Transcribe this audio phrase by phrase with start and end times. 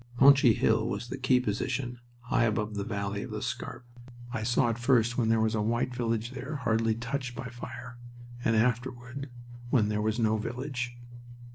[0.19, 3.85] Monchy Hill was the key position, high above the valley of the Scarpe.
[4.33, 7.99] I saw it first when there was a white village there, hardly touched by fire,
[8.43, 9.29] and afterward
[9.69, 10.95] when there was no village.